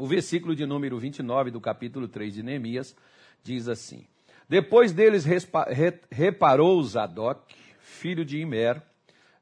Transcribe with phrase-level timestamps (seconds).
[0.00, 2.96] O versículo de número 29 do capítulo 3 de Neemias
[3.42, 4.06] diz assim:
[4.48, 5.26] Depois deles
[6.10, 8.80] reparou Zadok, filho de Imer,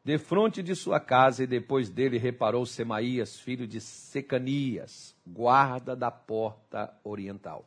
[0.04, 6.93] defronte de sua casa, e depois dele reparou Semaías, filho de Secanias, guarda da porta
[7.04, 7.65] oriental.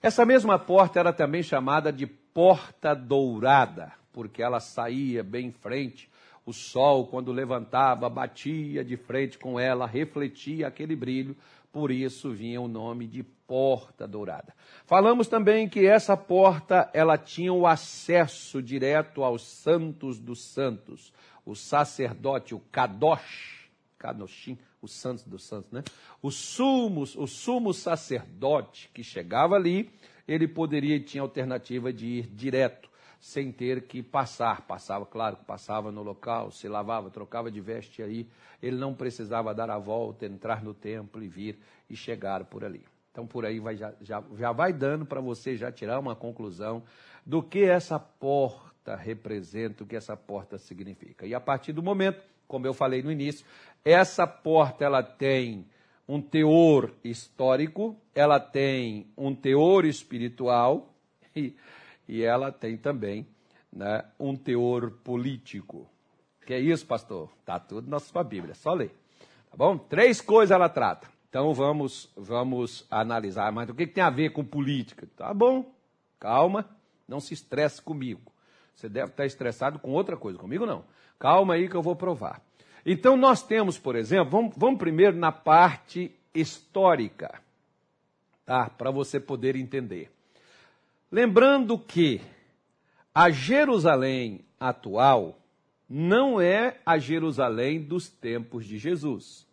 [0.00, 6.10] Essa mesma porta era também chamada de porta dourada, porque ela saía bem em frente.
[6.46, 11.36] O sol, quando levantava, batia de frente com ela, refletia aquele brilho,
[11.72, 14.54] por isso vinha o nome de porta dourada.
[14.84, 21.12] Falamos também que essa porta, ela tinha o acesso direto aos santos dos santos.
[21.44, 25.82] O sacerdote, o Kadosh, Kadoshim, os santos dos santos, né?
[26.20, 29.90] O sumo, o sumo sacerdote que chegava ali,
[30.28, 32.90] ele poderia tinha alternativa de ir direto,
[33.22, 34.62] sem ter que passar.
[34.62, 38.26] Passava, claro, passava no local, se lavava, trocava de veste aí.
[38.60, 41.56] Ele não precisava dar a volta, entrar no templo e vir
[41.88, 42.84] e chegar por ali.
[43.12, 46.82] Então, por aí vai, já, já, já vai dando para você já tirar uma conclusão
[47.24, 51.24] do que essa porta representa, o que essa porta significa.
[51.24, 53.46] E a partir do momento, como eu falei no início,
[53.84, 55.64] essa porta ela tem
[56.08, 60.92] um teor histórico, ela tem um teor espiritual
[61.36, 61.54] e,
[62.08, 63.26] e ela tem também
[63.72, 65.88] né, um teor político.
[66.46, 67.30] Que é isso, pastor?
[67.40, 68.94] Está tudo na sua Bíblia, só ler.
[69.50, 69.78] Tá bom?
[69.78, 71.08] Três coisas ela trata.
[71.28, 73.50] Então vamos, vamos analisar.
[73.52, 75.08] Mas o que, que tem a ver com política?
[75.16, 75.72] Tá bom,
[76.18, 76.68] calma,
[77.08, 78.32] não se estresse comigo.
[78.74, 80.84] Você deve estar estressado com outra coisa, comigo não.
[81.18, 82.42] Calma aí que eu vou provar.
[82.84, 87.40] Então, nós temos, por exemplo, vamos, vamos primeiro na parte histórica,
[88.44, 88.68] tá?
[88.68, 90.10] Para você poder entender.
[91.12, 92.22] Lembrando que
[93.14, 95.38] a Jerusalém atual
[95.86, 99.46] não é a Jerusalém dos tempos de Jesus.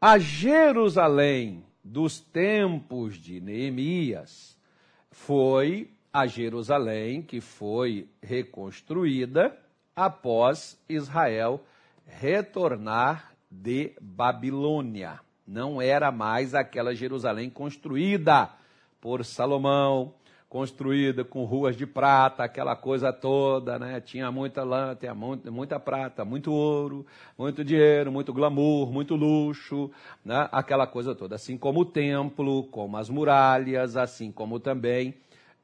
[0.00, 4.58] A Jerusalém dos tempos de Neemias
[5.08, 9.56] foi a Jerusalém que foi reconstruída
[9.94, 11.64] após Israel
[12.04, 15.20] retornar de Babilônia.
[15.46, 18.50] Não era mais aquela Jerusalém construída
[19.00, 20.12] por Salomão,
[20.52, 24.02] construída com ruas de prata, aquela coisa toda, né?
[24.02, 27.06] Tinha muita lã, tinha muita, muita prata, muito ouro,
[27.38, 29.90] muito dinheiro, muito glamour, muito luxo,
[30.22, 30.50] né?
[30.52, 31.36] Aquela coisa toda.
[31.36, 35.14] Assim como o templo, como as muralhas, assim como também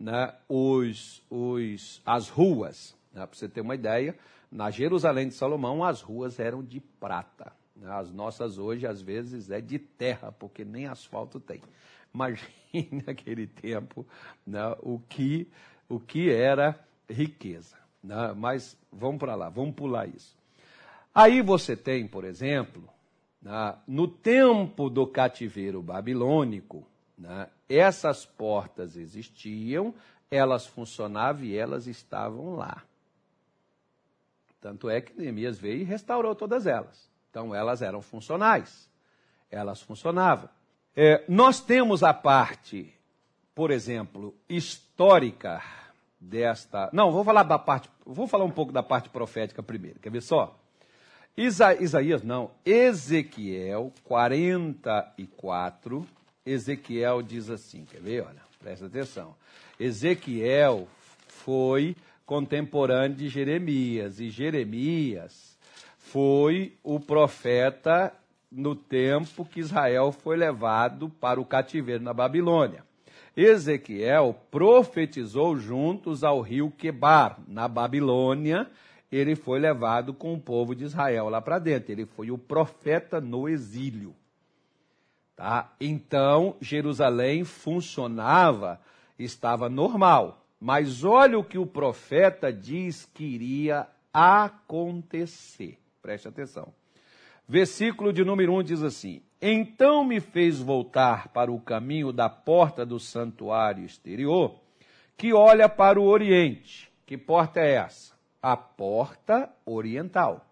[0.01, 2.97] né, os, os, as ruas.
[3.13, 3.27] Né?
[3.27, 4.17] Para você ter uma ideia,
[4.51, 7.53] na Jerusalém de Salomão, as ruas eram de prata.
[7.85, 11.63] As nossas hoje, às vezes, é de terra, porque nem asfalto tem.
[12.15, 14.07] Imagine naquele tempo
[14.47, 15.49] né, o, que,
[15.89, 16.79] o que era
[17.09, 17.77] riqueza.
[18.03, 18.33] Né?
[18.37, 20.37] Mas vamos para lá, vamos pular isso.
[21.15, 22.89] Aí você tem, por exemplo,
[23.41, 29.95] né, no tempo do cativeiro babilônico, né, essas portas existiam,
[30.31, 32.83] elas funcionavam e elas estavam lá.
[34.61, 37.08] Tanto é que Neemias veio e restaurou todas elas.
[37.31, 38.89] Então elas eram funcionais,
[39.51, 40.49] elas funcionavam.
[40.97, 42.93] É, nós temos a parte,
[43.55, 45.63] por exemplo, histórica
[46.21, 46.91] desta.
[46.93, 47.89] Não, vou falar da parte.
[48.05, 50.01] Vou falar um pouco da parte profética primeiro.
[50.01, 50.59] Quer ver só?
[51.37, 51.81] Isa...
[51.81, 52.51] Isaías, não.
[52.65, 56.07] Ezequiel 44.
[56.45, 58.23] Ezequiel diz assim: quer ver?
[58.23, 59.37] Olha, presta atenção.
[59.79, 60.89] Ezequiel
[61.29, 61.95] foi
[62.27, 64.19] contemporâneo de Jeremias.
[64.19, 65.58] E Jeremias
[66.11, 68.13] foi o profeta
[68.51, 72.85] no tempo que Israel foi levado para o cativeiro na Babilônia.
[73.37, 78.69] Ezequiel profetizou juntos ao rio Quebar, na Babilônia.
[79.13, 81.93] Ele foi levado com o povo de Israel lá para dentro.
[81.93, 84.15] Ele foi o profeta no exílio.
[85.37, 85.73] Tá?
[85.81, 88.81] Então, Jerusalém funcionava,
[89.19, 90.45] estava normal.
[90.61, 95.79] Mas olha o que o profeta diz que iria acontecer.
[96.09, 96.73] Preste atenção.
[97.47, 102.87] Versículo de número 1 diz assim: Então me fez voltar para o caminho da porta
[102.87, 104.59] do santuário exterior,
[105.19, 106.91] que olha para o oriente.
[107.05, 108.15] Que porta é essa?
[108.41, 110.47] A porta oriental.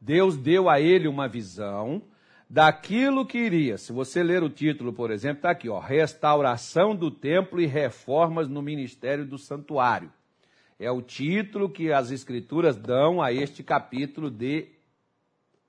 [0.00, 2.02] Deus deu a ele uma visão
[2.48, 3.78] daquilo que iria.
[3.78, 8.48] Se você ler o título, por exemplo, está aqui, ó, Restauração do Templo e Reformas
[8.48, 10.12] no Ministério do Santuário.
[10.80, 14.66] É o título que as Escrituras dão a este capítulo de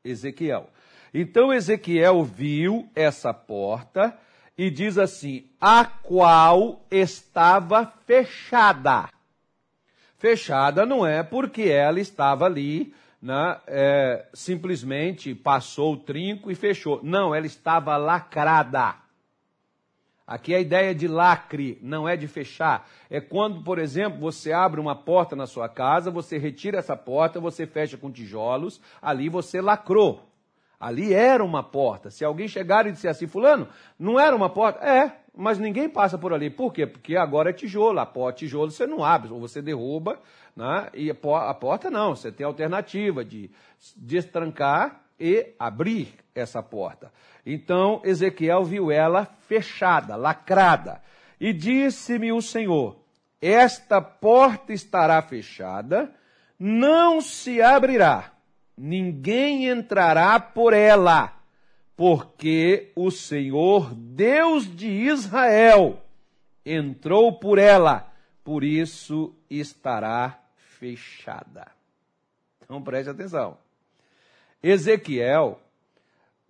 [0.06, 0.70] Ezequiel.
[1.14, 4.18] Então Ezequiel viu essa porta
[4.58, 9.10] e diz assim: a qual estava fechada.
[10.18, 17.02] Fechada não é porque ela estava ali né, é, simplesmente passou o trinco e fechou.
[17.04, 18.96] Não, ela estava lacrada.
[20.32, 22.88] Aqui a ideia de lacre não é de fechar.
[23.10, 27.38] É quando, por exemplo, você abre uma porta na sua casa, você retira essa porta,
[27.38, 30.22] você fecha com tijolos, ali você lacrou.
[30.80, 32.10] Ali era uma porta.
[32.10, 33.68] Se alguém chegar e disser assim, fulano,
[34.00, 34.80] não era uma porta?
[34.80, 36.50] É, mas ninguém passa por ali.
[36.50, 36.88] Por quê?
[36.88, 38.00] Porque agora é tijolo.
[38.00, 40.18] A porta, tijolo você não abre, ou você derruba,
[40.56, 40.88] né?
[40.94, 42.16] e a porta não.
[42.16, 43.52] Você tem alternativa de
[43.98, 47.14] destrancar e abrir essa porta.
[47.46, 51.02] Então Ezequiel viu ela fechada, lacrada.
[51.40, 52.98] E disse-me o Senhor:
[53.40, 56.12] Esta porta estará fechada,
[56.60, 58.32] não se abrirá
[58.82, 61.38] ninguém entrará por ela,
[61.96, 66.02] porque o Senhor, Deus de Israel,
[66.66, 68.12] entrou por ela,
[68.44, 70.40] por isso estará
[70.80, 71.72] fechada.
[72.64, 73.56] Então preste atenção.
[74.64, 75.60] Ezequiel,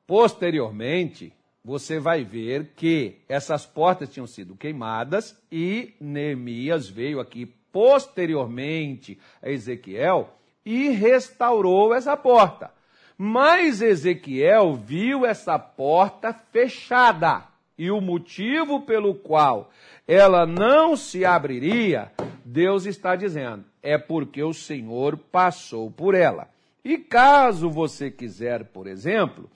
[0.05, 9.17] posteriormente, você vai ver que essas portas tinham sido queimadas e Neemias veio aqui posteriormente
[9.41, 10.35] a Ezequiel
[10.65, 12.71] e restaurou essa porta.
[13.17, 17.45] Mas Ezequiel viu essa porta fechada.
[17.77, 19.71] E o motivo pelo qual
[20.07, 22.11] ela não se abriria,
[22.43, 26.50] Deus está dizendo, é porque o Senhor passou por ela.
[26.83, 29.49] E caso você quiser, por exemplo,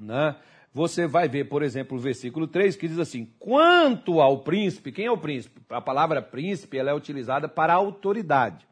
[0.00, 0.36] né,
[0.72, 5.06] você vai ver, por exemplo, o versículo 3 que diz assim: Quanto ao príncipe, quem
[5.06, 5.60] é o príncipe?
[5.70, 8.66] A palavra príncipe ela é utilizada para autoridade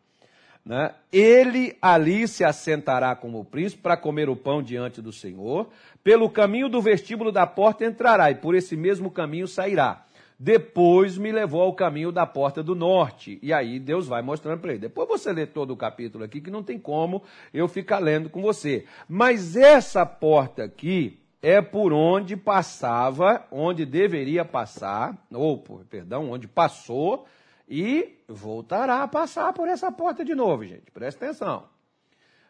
[0.64, 0.94] né?
[1.12, 5.68] ele ali se assentará como príncipe para comer o pão diante do Senhor.
[6.02, 10.04] Pelo caminho do vestíbulo da porta entrará, e por esse mesmo caminho sairá.
[10.44, 13.38] Depois me levou ao caminho da porta do norte.
[13.40, 14.80] E aí Deus vai mostrando para ele.
[14.80, 18.42] Depois você lê todo o capítulo aqui, que não tem como eu ficar lendo com
[18.42, 18.84] você.
[19.08, 27.24] Mas essa porta aqui é por onde passava, onde deveria passar, ou, perdão, onde passou
[27.66, 30.90] e voltará a passar por essa porta de novo, gente.
[30.90, 31.64] Presta atenção.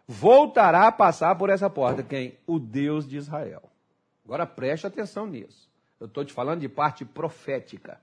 [0.04, 2.36] Voltará a passar por essa porta quem?
[2.44, 3.62] O Deus de Israel.
[4.24, 5.72] Agora preste atenção nisso.
[6.04, 7.98] Eu estou te falando de parte profética.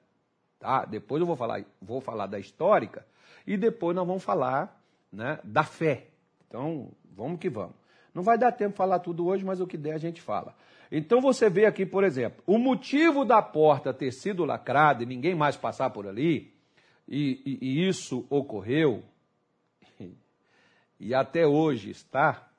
[0.57, 0.86] Tá?
[0.86, 3.06] Depois eu vou falar, vou falar da histórica
[3.45, 4.83] e depois nós vamos falar
[5.13, 6.07] né, da fé.
[6.48, 7.75] Então, vamos que vamos.
[8.12, 10.56] Não vai dar tempo de falar tudo hoje, mas o que der a gente fala.
[10.92, 15.36] Então você vê aqui, por exemplo, o motivo da porta ter sido lacrada e ninguém
[15.36, 16.51] mais passar por ali
[17.07, 19.03] e, e, e isso ocorreu,
[21.00, 22.50] e até hoje está,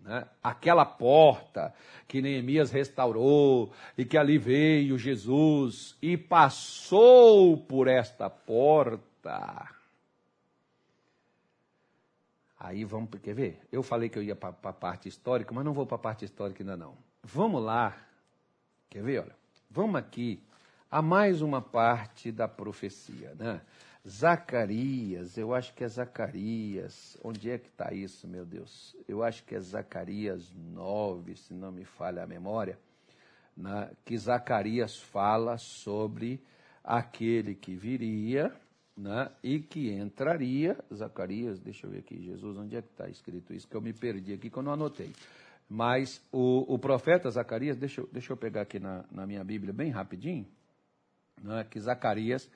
[0.00, 0.26] né?
[0.42, 1.74] aquela porta
[2.06, 9.68] que Neemias restaurou e que ali veio Jesus e passou por esta porta.
[12.58, 13.60] Aí vamos, quer ver?
[13.70, 16.24] Eu falei que eu ia para a parte histórica, mas não vou para a parte
[16.24, 16.96] histórica ainda não.
[17.22, 17.96] Vamos lá,
[18.90, 19.20] quer ver?
[19.20, 19.36] Olha,
[19.70, 20.42] vamos aqui
[20.90, 23.60] a mais uma parte da profecia, né?
[24.06, 27.16] Zacarias, eu acho que é Zacarias.
[27.22, 28.96] Onde é que está isso, meu Deus?
[29.06, 32.78] Eu acho que é Zacarias 9, se não me falha a memória,
[33.56, 33.90] né?
[34.04, 36.40] que Zacarias fala sobre
[36.82, 38.52] aquele que viria
[38.96, 39.30] né?
[39.42, 40.76] e que entraria.
[40.92, 43.68] Zacarias, deixa eu ver aqui, Jesus, onde é que está escrito isso?
[43.68, 45.12] Que eu me perdi aqui, que eu não anotei.
[45.68, 49.72] Mas o, o profeta Zacarias, deixa eu, deixa eu pegar aqui na, na minha Bíblia
[49.72, 50.46] bem rapidinho,
[51.42, 51.66] né?
[51.68, 52.48] que Zacarias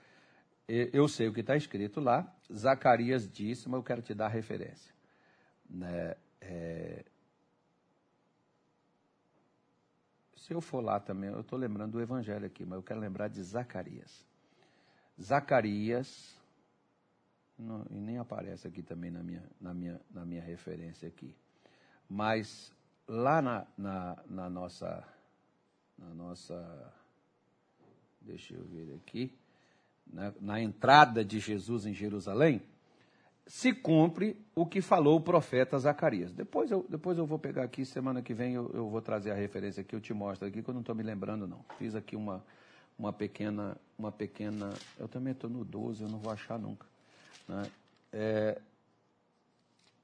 [0.74, 2.34] eu sei o que está escrito lá.
[2.50, 4.94] Zacarias disse, mas eu quero te dar a referência.
[5.68, 6.16] Né?
[6.40, 7.04] É...
[10.34, 13.28] Se eu for lá também, eu estou lembrando do Evangelho aqui, mas eu quero lembrar
[13.28, 14.26] de Zacarias.
[15.20, 16.40] Zacarias,
[17.58, 21.36] não, e nem aparece aqui também na minha, na minha, na minha referência aqui.
[22.08, 22.74] Mas
[23.06, 25.06] lá na, na, na nossa,
[25.98, 26.94] na nossa,
[28.22, 29.38] deixa eu ver aqui,
[30.10, 32.62] né, na entrada de Jesus em Jerusalém,
[33.46, 36.32] se cumpre o que falou o profeta Zacarias.
[36.32, 39.34] Depois eu, depois eu vou pegar aqui, semana que vem eu, eu vou trazer a
[39.34, 41.64] referência aqui, eu te mostro aqui, que eu não estou me lembrando não.
[41.78, 42.44] Fiz aqui uma,
[42.98, 46.86] uma pequena, uma pequena, eu também estou no 12, eu não vou achar nunca.
[47.48, 47.70] Né?
[48.12, 48.60] É,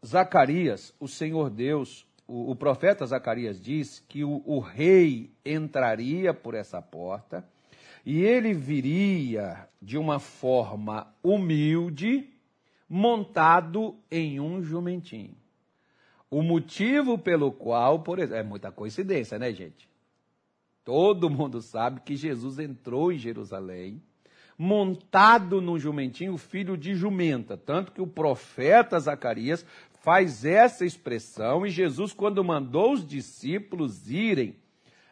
[0.04, 6.54] Zacarias, o Senhor Deus, o, o profeta Zacarias diz que o, o rei entraria por
[6.54, 7.44] essa porta,
[8.08, 12.26] e ele viria de uma forma humilde,
[12.88, 15.36] montado em um jumentinho.
[16.30, 19.86] O motivo pelo qual, por exemplo, é muita coincidência, né, gente?
[20.86, 24.00] Todo mundo sabe que Jesus entrou em Jerusalém
[24.56, 27.58] montado num jumentinho, filho de jumenta.
[27.58, 29.66] Tanto que o profeta Zacarias
[30.00, 34.56] faz essa expressão e Jesus, quando mandou os discípulos irem,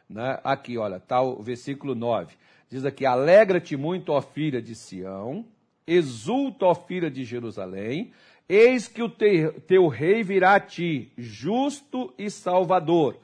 [0.08, 2.34] né, aqui, olha, está o versículo 9,
[2.68, 5.44] diz aqui: Alegra-te muito, ó filha de Sião,
[5.87, 8.12] exulta, ó filha de Jerusalém,
[8.49, 13.16] eis que o te, teu rei virá a ti, justo e salvador,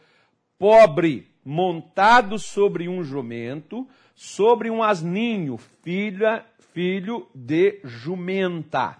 [0.58, 8.98] pobre, montado sobre um jumento, sobre um asninho, filha, filho de jumenta.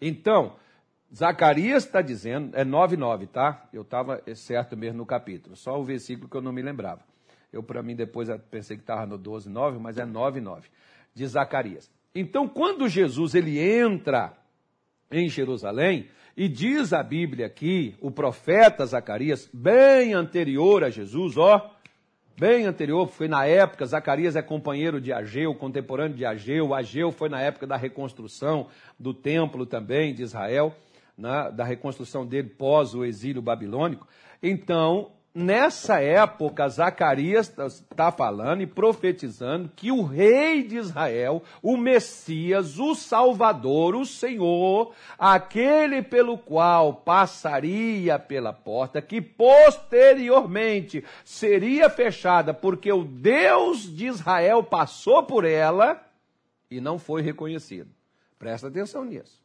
[0.00, 0.56] Então,
[1.14, 3.68] Zacarias está dizendo, é 9,9, tá?
[3.72, 7.09] Eu estava certo mesmo no capítulo, só o versículo que eu não me lembrava.
[7.52, 10.64] Eu, para mim, depois pensei que estava no 12,9, mas é 9,9,
[11.14, 11.90] de Zacarias.
[12.14, 14.32] Então, quando Jesus ele entra
[15.10, 21.70] em Jerusalém, e diz a Bíblia aqui, o profeta Zacarias, bem anterior a Jesus, ó,
[22.38, 27.28] bem anterior, foi na época, Zacarias é companheiro de Ageu, contemporâneo de Ageu, Ageu foi
[27.28, 30.74] na época da reconstrução do templo também de Israel
[31.20, 34.08] né, da reconstrução dele pós o exílio babilônico.
[34.42, 42.78] Então, nessa época, Zacarias está falando e profetizando que o rei de Israel, o Messias,
[42.78, 52.92] o Salvador, o Senhor, aquele pelo qual passaria pela porta, que posteriormente seria fechada, porque
[52.92, 56.04] o Deus de Israel passou por ela
[56.70, 57.90] e não foi reconhecido.
[58.38, 59.40] Presta atenção nisso.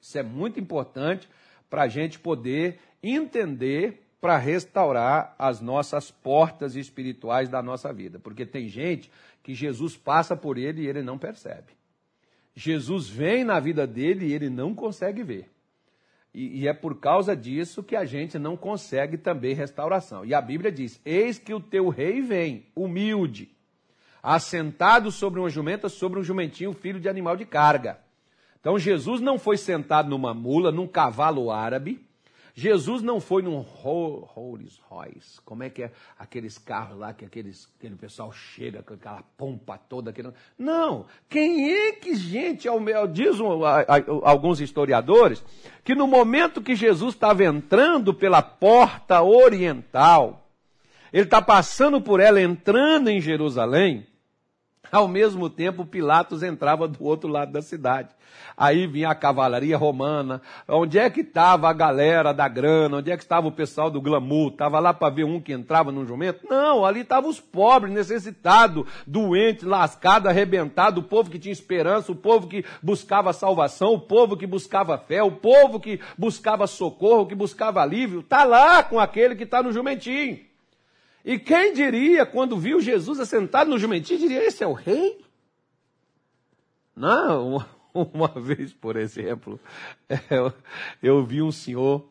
[0.00, 1.28] Isso é muito importante
[1.68, 8.18] para a gente poder entender para restaurar as nossas portas espirituais da nossa vida.
[8.18, 9.10] Porque tem gente
[9.42, 11.72] que Jesus passa por ele e ele não percebe.
[12.54, 15.50] Jesus vem na vida dele e ele não consegue ver.
[16.32, 20.24] E, e, é por causa disso que a gente não consegue também restauração.
[20.24, 23.50] E a Bíblia diz: Eis que o teu rei vem, humilde,
[24.22, 27.98] assentado sobre uma jumenta, sobre um jumentinho, filho de animal de carga.
[28.60, 32.06] Então Jesus não foi sentado numa mula, num cavalo árabe.
[32.54, 35.40] Jesus não foi num Rolls Royce.
[35.44, 39.78] Como é que é aqueles carros lá que aqueles, aquele pessoal chega com aquela pompa
[39.78, 40.10] toda?
[40.10, 40.32] Aquele...
[40.58, 41.06] Não.
[41.28, 42.68] Quem é que, gente,
[43.12, 45.44] diz a, a, alguns historiadores,
[45.84, 50.48] que no momento que Jesus estava entrando pela porta oriental,
[51.12, 54.06] ele está passando por ela, entrando em Jerusalém,
[54.90, 58.08] ao mesmo tempo, Pilatos entrava do outro lado da cidade.
[58.56, 60.42] Aí vinha a cavalaria romana.
[60.68, 62.98] Onde é que estava a galera da grana?
[62.98, 64.52] Onde é que estava o pessoal do glamour?
[64.52, 66.46] Estava lá para ver um que entrava num jumento?
[66.48, 72.16] Não, ali estavam os pobres, necessitados, doentes, lascados, arrebentados, o povo que tinha esperança, o
[72.16, 77.34] povo que buscava salvação, o povo que buscava fé, o povo que buscava socorro, que
[77.34, 78.20] buscava alívio.
[78.20, 80.49] Está lá com aquele que está no jumentinho.
[81.24, 85.24] E quem diria, quando viu Jesus assentado no jumentinho, diria: Esse é o rei?
[86.96, 89.60] Não, uma vez, por exemplo,
[90.30, 90.52] eu,
[91.02, 92.06] eu vi um senhor,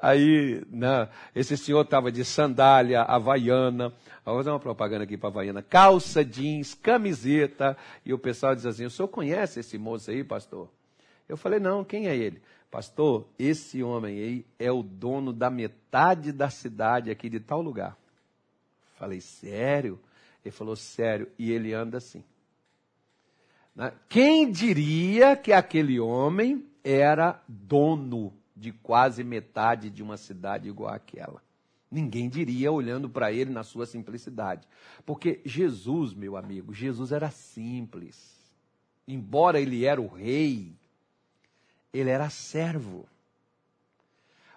[0.00, 3.92] aí né, esse senhor estava de sandália, havaiana,
[4.24, 8.86] vou fazer uma propaganda aqui para havaiana, calça jeans, camiseta, e o pessoal diz assim:
[8.86, 10.68] O senhor conhece esse moço aí, pastor?
[11.28, 12.40] Eu falei: Não, quem é ele?
[12.70, 17.96] Pastor, esse homem aí é o dono da metade da cidade aqui de tal lugar.
[18.96, 20.00] Falei, sério?
[20.44, 21.28] Ele falou, sério.
[21.38, 22.24] E ele anda assim.
[24.08, 31.42] Quem diria que aquele homem era dono de quase metade de uma cidade igual àquela?
[31.90, 34.66] Ninguém diria olhando para ele na sua simplicidade.
[35.04, 38.34] Porque Jesus, meu amigo, Jesus era simples.
[39.06, 40.74] Embora ele era o rei,
[41.92, 43.06] ele era servo.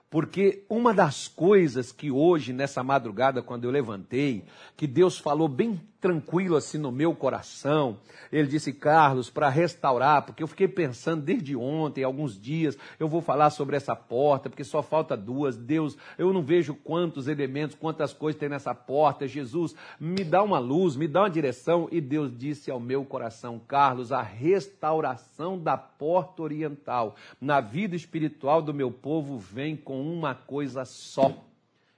[0.10, 4.44] Porque uma das coisas que hoje, nessa madrugada, quando eu levantei,
[4.76, 7.98] que Deus falou bem tranquilo assim no meu coração.
[8.32, 13.22] Ele disse, Carlos, para restaurar, porque eu fiquei pensando desde ontem, alguns dias, eu vou
[13.22, 15.58] falar sobre essa porta, porque só falta duas.
[15.58, 19.28] Deus, eu não vejo quantos elementos, quantas coisas tem nessa porta.
[19.28, 21.88] Jesus, me dá uma luz, me dá uma direção.
[21.92, 28.62] E Deus disse ao meu coração, Carlos, a restauração da porta oriental na vida espiritual
[28.62, 31.36] do meu povo vem com uma coisa só.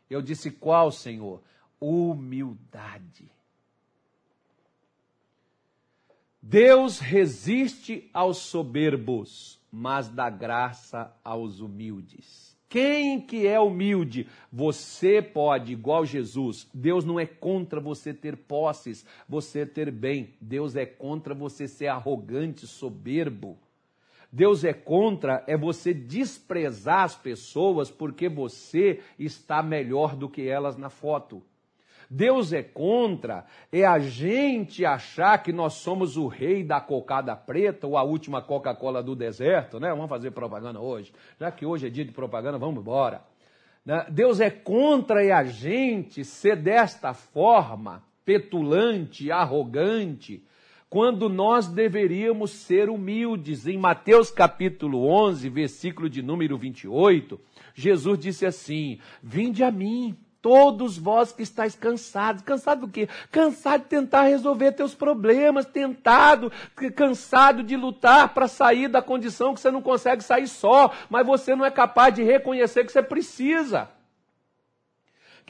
[0.10, 1.42] Eu disse, qual, Senhor?
[1.80, 3.30] Humildade.
[6.42, 12.58] Deus resiste aos soberbos, mas dá graça aos humildes.
[12.68, 14.28] Quem que é humilde?
[14.52, 16.68] Você pode, igual Jesus.
[16.74, 20.34] Deus não é contra você ter posses, você ter bem.
[20.42, 23.60] Deus é contra você ser arrogante, soberbo.
[24.32, 30.78] Deus é contra é você desprezar as pessoas porque você está melhor do que elas
[30.78, 31.44] na foto.
[32.14, 37.88] Deus é contra é a gente achar que nós somos o rei da cocada preta
[37.88, 39.92] ou a última Coca-Cola do deserto, né?
[39.92, 41.14] Vamos fazer propaganda hoje.
[41.40, 43.22] Já que hoje é dia de propaganda, vamos embora.
[43.86, 44.06] Né?
[44.10, 50.44] Deus é contra é a gente ser desta forma, petulante, arrogante,
[50.90, 53.66] quando nós deveríamos ser humildes.
[53.66, 57.40] Em Mateus capítulo 11, versículo de número 28,
[57.74, 62.42] Jesus disse assim: Vinde a mim, todos vós que estáis cansados.
[62.42, 63.08] Cansado do quê?
[63.32, 66.52] Cansado de tentar resolver teus problemas, tentado,
[66.96, 71.56] cansado de lutar para sair da condição que você não consegue sair só, mas você
[71.56, 73.90] não é capaz de reconhecer que você precisa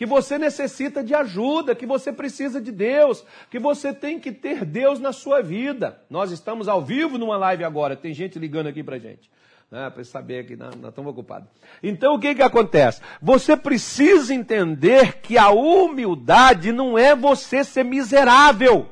[0.01, 4.65] que você necessita de ajuda, que você precisa de Deus, que você tem que ter
[4.65, 6.01] Deus na sua vida.
[6.09, 9.29] Nós estamos ao vivo numa live agora, tem gente ligando aqui para gente.
[9.71, 11.47] Né, para saber que nós, nós estamos ocupados.
[11.81, 13.01] Então o que, que acontece?
[13.21, 18.89] Você precisa entender que a humildade não é você ser miserável.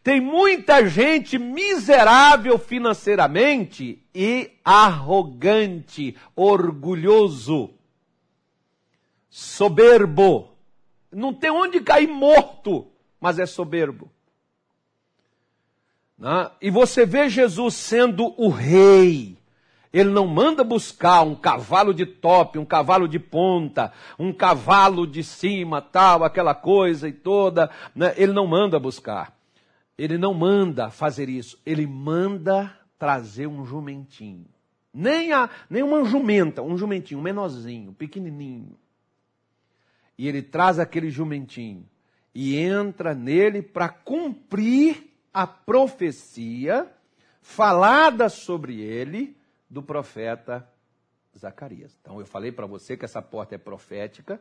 [0.00, 7.74] Tem muita gente miserável financeiramente e arrogante, orgulhoso
[9.28, 10.52] soberbo.
[11.10, 12.86] Não tem onde cair morto,
[13.20, 14.10] mas é soberbo.
[16.16, 16.50] Né?
[16.60, 19.41] E você vê Jesus sendo o rei.
[19.92, 25.22] Ele não manda buscar um cavalo de top, um cavalo de ponta, um cavalo de
[25.22, 27.70] cima, tal, aquela coisa e toda.
[27.94, 28.14] Né?
[28.16, 29.36] Ele não manda buscar.
[29.98, 31.60] Ele não manda fazer isso.
[31.66, 34.46] Ele manda trazer um jumentinho.
[34.94, 38.76] Nem, a, nem uma jumenta, um jumentinho, um menorzinho, pequenininho
[40.22, 41.84] e ele traz aquele jumentinho
[42.34, 46.86] e entra nele para cumprir a profecia
[47.40, 49.36] falada sobre ele
[49.72, 50.68] do profeta
[51.36, 51.96] Zacarias.
[51.98, 54.38] Então eu falei para você que essa porta é profética.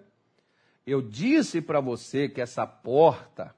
[0.85, 3.55] Eu disse para você que essa porta,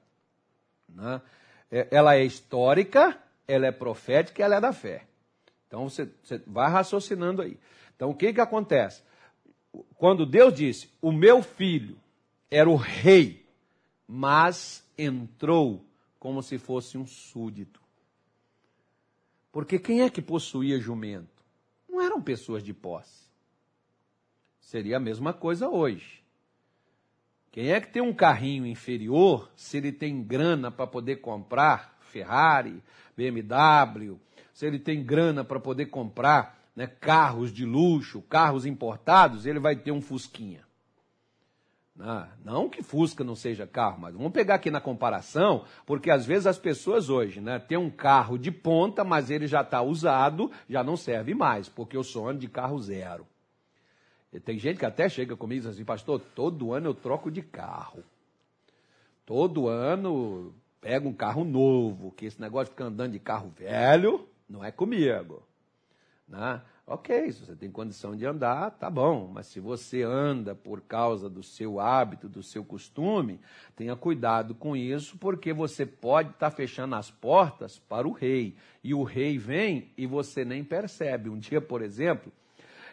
[0.88, 1.20] né,
[1.68, 5.04] é, ela é histórica, ela é profética, ela é da fé.
[5.66, 7.58] Então você, você vai raciocinando aí.
[7.96, 9.02] Então o que que acontece?
[9.96, 11.98] Quando Deus disse: "O meu filho
[12.48, 13.44] era o rei,
[14.06, 15.84] mas entrou
[16.20, 17.82] como se fosse um súdito.
[19.50, 21.33] Porque quem é que possuía jumento?
[21.94, 23.28] Não eram pessoas de posse.
[24.58, 26.24] Seria a mesma coisa hoje.
[27.52, 32.82] Quem é que tem um carrinho inferior, se ele tem grana para poder comprar Ferrari,
[33.16, 34.18] BMW,
[34.52, 39.76] se ele tem grana para poder comprar né, carros de luxo, carros importados, ele vai
[39.76, 40.63] ter um Fusquinha.
[42.00, 46.26] Ah, não que Fusca não seja carro, mas vamos pegar aqui na comparação, porque às
[46.26, 50.50] vezes as pessoas hoje né, têm um carro de ponta, mas ele já está usado,
[50.68, 53.24] já não serve mais, porque eu sou ano de carro zero.
[54.32, 57.30] E tem gente que até chega comigo e diz assim, pastor, todo ano eu troco
[57.30, 58.02] de carro.
[59.24, 64.28] Todo ano pego um carro novo, que esse negócio de ficar andando de carro velho
[64.48, 65.42] não é comigo.
[66.28, 66.60] Né?
[66.86, 71.30] Ok, se você tem condição de andar, tá bom, mas se você anda por causa
[71.30, 73.40] do seu hábito, do seu costume,
[73.74, 78.54] tenha cuidado com isso, porque você pode estar tá fechando as portas para o rei.
[78.82, 81.30] E o rei vem e você nem percebe.
[81.30, 82.30] Um dia, por exemplo,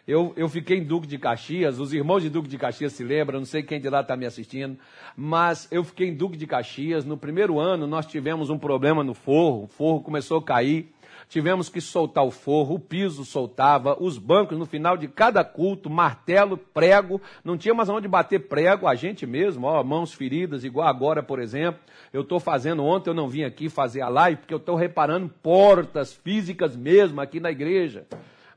[0.08, 3.40] eu, eu fiquei em Duque de Caxias, os irmãos de Duque de Caxias se lembram,
[3.40, 4.78] não sei quem de lá está me assistindo,
[5.14, 7.04] mas eu fiquei em Duque de Caxias.
[7.04, 10.90] No primeiro ano, nós tivemos um problema no forro, o forro começou a cair
[11.32, 15.88] tivemos que soltar o forro, o piso soltava, os bancos no final de cada culto,
[15.88, 20.86] martelo, prego, não tinha mais onde bater prego, a gente mesmo, ó, mãos feridas, igual
[20.86, 21.80] agora, por exemplo.
[22.12, 25.26] Eu estou fazendo, ontem eu não vim aqui fazer a live, porque eu estou reparando
[25.42, 28.06] portas físicas mesmo aqui na igreja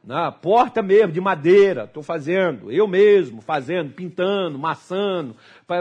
[0.06, 5.36] na porta mesmo, de madeira, estou fazendo, eu mesmo, fazendo, pintando, maçando,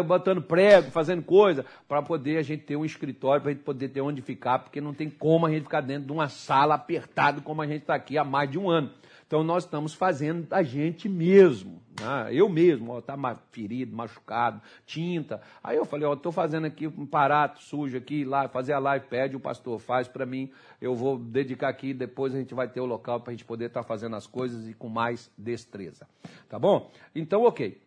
[0.07, 3.91] botando prego, fazendo coisa, para poder a gente ter um escritório, para a gente poder
[3.91, 7.43] ter onde ficar, porque não tem como a gente ficar dentro de uma sala apertado
[7.43, 8.91] como a gente está aqui há mais de um ano.
[9.27, 11.83] Então nós estamos fazendo a gente mesmo.
[12.01, 12.31] Né?
[12.33, 13.17] Eu mesmo, está
[13.51, 15.41] ferido, machucado, tinta.
[15.63, 19.07] Aí eu falei, ó, estou fazendo aqui um parato sujo aqui, lá, fazer a live,
[19.07, 22.81] pede o pastor, faz para mim, eu vou dedicar aqui, depois a gente vai ter
[22.81, 26.07] o local para a gente poder estar tá fazendo as coisas e com mais destreza.
[26.49, 26.91] Tá bom?
[27.15, 27.81] Então, ok.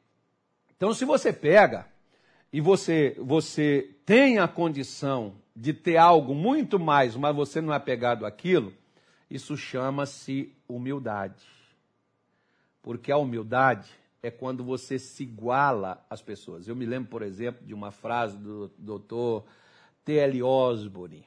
[0.75, 1.85] Então, se você pega
[2.51, 7.79] e você, você tem a condição de ter algo muito mais, mas você não é
[7.79, 8.73] pegado àquilo,
[9.29, 11.45] isso chama-se humildade.
[12.81, 13.89] Porque a humildade
[14.21, 16.67] é quando você se iguala às pessoas.
[16.67, 19.47] Eu me lembro, por exemplo, de uma frase do Dr.
[20.03, 20.43] T.L.
[20.43, 21.25] Osborne.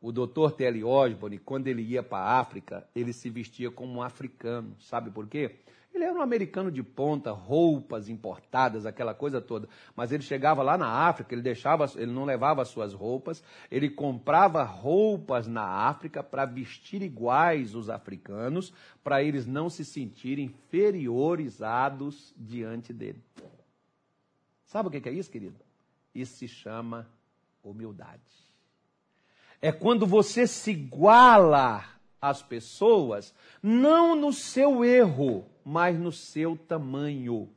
[0.00, 0.82] O doutor T.L.
[0.84, 4.74] Osborne, quando ele ia para a África, ele se vestia como um africano.
[4.80, 5.56] Sabe por quê?
[5.92, 9.68] Ele era um americano de ponta, roupas importadas, aquela coisa toda.
[9.94, 14.62] Mas ele chegava lá na África, ele deixava, ele não levava suas roupas, ele comprava
[14.62, 18.72] roupas na África para vestir iguais os africanos,
[19.02, 23.22] para eles não se sentirem inferiorizados diante dele.
[24.64, 25.56] Sabe o que é isso, querido?
[26.14, 27.08] Isso se chama
[27.62, 28.20] humildade.
[29.60, 37.48] É quando você se iguala às pessoas, não no seu erro, mas no seu tamanho,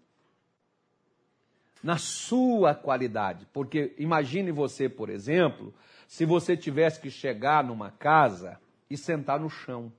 [1.83, 3.45] na sua qualidade.
[3.51, 5.73] Porque imagine você, por exemplo,
[6.07, 9.91] se você tivesse que chegar numa casa e sentar no chão.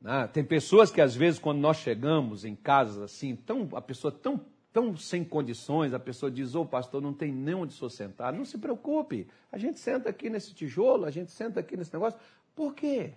[0.00, 0.28] Né?
[0.28, 4.40] Tem pessoas que às vezes quando nós chegamos em casas assim, tão, a pessoa tão
[4.72, 8.32] tão sem condições, a pessoa diz, ô oh, pastor, não tem nem onde sou sentar.
[8.32, 12.18] Não se preocupe, a gente senta aqui nesse tijolo, a gente senta aqui nesse negócio.
[12.54, 13.14] Por quê?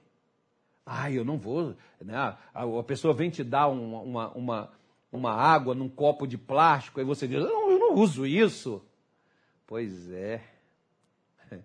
[0.86, 1.76] Ah, eu não vou.
[2.02, 2.16] Né?
[2.54, 4.72] A, pessoa vem te dar uma, uma, uma,
[5.12, 8.84] uma água num copo de plástico, aí você diz, não, eu não uso isso.
[9.66, 10.44] Pois é.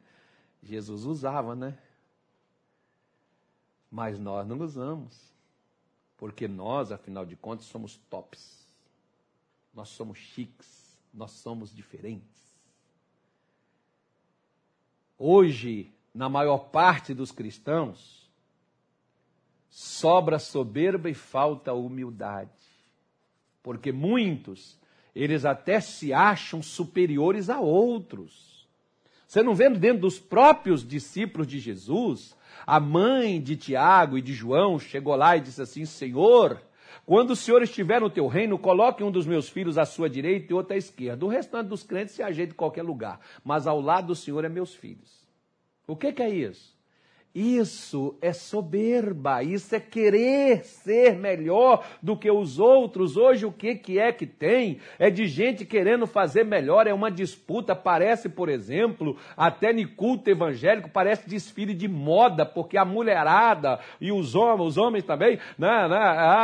[0.63, 1.77] Jesus usava, né?
[3.91, 5.29] Mas nós não usamos.
[6.17, 8.58] Porque nós, afinal de contas, somos tops.
[9.79, 10.99] Nós somos chiques.
[11.15, 12.27] Nós somos diferentes.
[15.17, 18.29] Hoje, na maior parte dos cristãos,
[19.71, 22.51] sobra soberba e falta humildade.
[23.63, 24.77] Porque muitos,
[25.15, 28.67] eles até se acham superiores a outros.
[29.29, 32.37] Você não vê dentro dos próprios discípulos de Jesus,
[32.67, 36.61] a mãe de Tiago e de João chegou lá e disse assim: Senhor,
[37.09, 40.53] quando o Senhor estiver no teu reino, coloque um dos meus filhos à sua direita
[40.53, 41.25] e outro à esquerda.
[41.25, 44.49] O restante dos crentes se ajeita em qualquer lugar, mas ao lado do Senhor é
[44.51, 45.27] meus filhos.
[45.87, 46.78] O que, que é isso?
[47.35, 53.19] Isso é soberba, isso é querer ser melhor do que os outros.
[53.19, 54.79] Hoje o que, que é que tem?
[54.99, 57.77] É de gente querendo fazer melhor, é uma disputa.
[57.77, 64.11] Parece, por exemplo, até no culto evangélico, parece desfile de moda, porque a mulherada e
[64.11, 65.99] os homens, os homens também, né, né,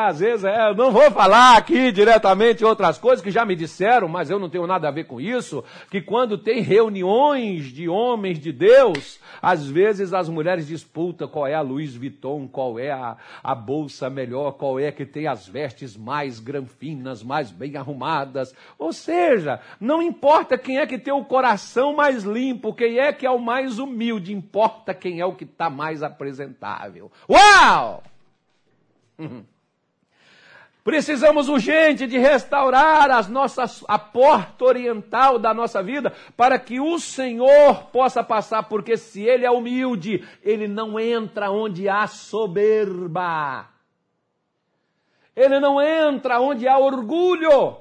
[0.06, 4.28] às vezes, é, não vou falar aqui diretamente outras coisas que já me disseram, mas
[4.28, 8.52] eu não tenho nada a ver com isso, que quando tem reuniões de homens de
[8.52, 13.54] Deus, às vezes as mulheres disputam qual é a Louis Vuitton, qual é a, a
[13.54, 18.54] bolsa melhor, qual é que tem as vestes mais granfinas, mais bem arrumadas.
[18.76, 23.24] Ou seja, não importa quem é que tem o coração mais limpo, quem é que
[23.24, 27.10] é o mais humilde, importa quem é o que está mais apresentável.
[27.30, 28.02] Uau!
[30.84, 36.98] Precisamos urgente de restaurar as nossas, a porta oriental da nossa vida para que o
[36.98, 43.66] Senhor possa passar, porque se Ele é humilde, Ele não entra onde há soberba.
[45.34, 47.78] Ele não entra onde há orgulho.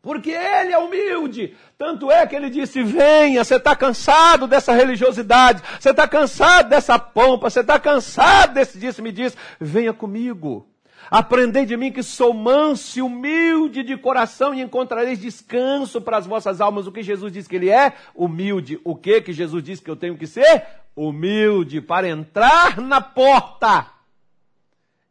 [0.00, 1.56] Porque ele é humilde.
[1.76, 6.96] Tanto é que ele disse: Venha, você está cansado dessa religiosidade, você está cansado dessa
[6.98, 10.66] pompa, você está cansado desse disse, me diz, venha comigo.
[11.10, 16.26] Aprendei de mim que sou manso e humilde de coração e encontrareis descanso para as
[16.26, 16.86] vossas almas.
[16.86, 17.94] O que Jesus diz que ele é?
[18.14, 18.80] Humilde.
[18.84, 20.66] O que que Jesus diz que eu tenho que ser?
[20.96, 21.80] Humilde.
[21.80, 23.86] Para entrar na porta,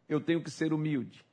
[0.10, 1.24] eu tenho que ser humilde.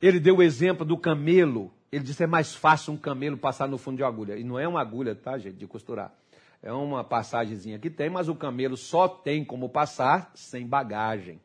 [0.00, 1.72] Ele deu o exemplo do camelo.
[1.92, 4.36] Ele disse: é mais fácil um camelo passar no fundo de uma agulha.
[4.36, 6.12] E não é uma agulha, tá, gente, de costurar.
[6.60, 11.40] É uma passagemzinha que tem, mas o camelo só tem como passar sem bagagem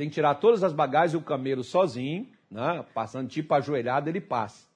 [0.00, 4.18] tem que tirar todas as bagagens e o camelo sozinho, né, passando tipo ajoelhado, ele
[4.18, 4.66] passa.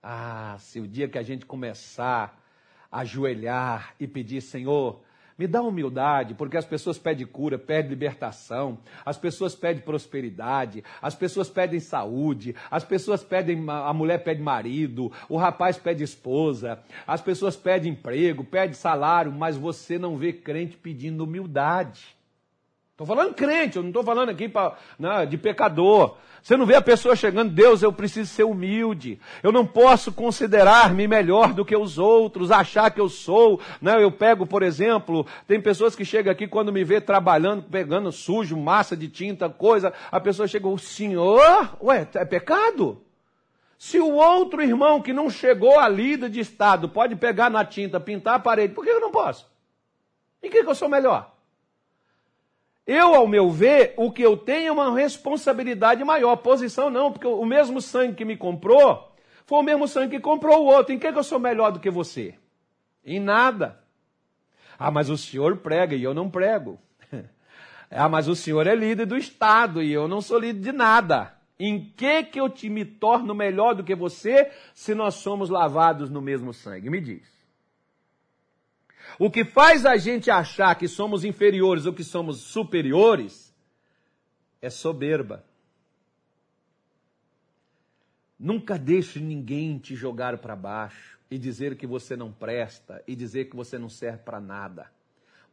[0.00, 2.40] Ah, se o dia que a gente começar
[2.88, 5.02] a ajoelhar e pedir, Senhor,
[5.36, 11.16] me dá humildade, porque as pessoas pedem cura, pedem libertação, as pessoas pedem prosperidade, as
[11.16, 17.20] pessoas pedem saúde, as pessoas pedem, a mulher pede marido, o rapaz pede esposa, as
[17.20, 22.15] pessoas pedem emprego, pedem salário, mas você não vê crente pedindo humildade.
[22.96, 26.16] Estou falando crente, eu não estou falando aqui pra, né, de pecador.
[26.42, 29.20] Você não vê a pessoa chegando, Deus, eu preciso ser humilde.
[29.42, 33.60] Eu não posso considerar-me melhor do que os outros, achar que eu sou.
[33.82, 34.02] Né?
[34.02, 38.56] Eu pego, por exemplo, tem pessoas que chegam aqui quando me vê trabalhando, pegando sujo,
[38.56, 39.92] massa de tinta, coisa.
[40.10, 43.02] A pessoa chega, o senhor, ué, é pecado?
[43.76, 48.00] Se o outro irmão que não chegou à lida de estado pode pegar na tinta,
[48.00, 49.46] pintar a parede, por que eu não posso?
[50.42, 51.35] Em que, que eu sou melhor?
[52.86, 56.36] Eu, ao meu ver, o que eu tenho é uma responsabilidade maior.
[56.36, 59.12] Posição não, porque o mesmo sangue que me comprou
[59.44, 60.94] foi o mesmo sangue que comprou o outro.
[60.94, 62.34] Em que, que eu sou melhor do que você?
[63.04, 63.80] Em nada.
[64.78, 66.78] Ah, mas o senhor prega e eu não prego.
[67.88, 71.32] Ah, mas o senhor é líder do Estado e eu não sou líder de nada.
[71.56, 76.10] Em que que eu te me torno melhor do que você se nós somos lavados
[76.10, 76.90] no mesmo sangue?
[76.90, 77.35] Me diz.
[79.18, 83.54] O que faz a gente achar que somos inferiores ou que somos superiores
[84.60, 85.44] é soberba.
[88.38, 93.46] Nunca deixe ninguém te jogar para baixo e dizer que você não presta e dizer
[93.46, 94.90] que você não serve para nada.